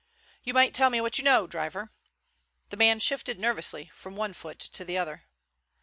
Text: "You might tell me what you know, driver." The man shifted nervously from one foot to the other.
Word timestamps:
"You 0.43 0.55
might 0.55 0.73
tell 0.73 0.89
me 0.89 0.99
what 0.99 1.19
you 1.19 1.23
know, 1.23 1.45
driver." 1.45 1.91
The 2.71 2.75
man 2.77 2.99
shifted 2.99 3.37
nervously 3.39 3.91
from 3.93 4.15
one 4.15 4.33
foot 4.33 4.57
to 4.59 4.83
the 4.83 4.97
other. 4.97 5.25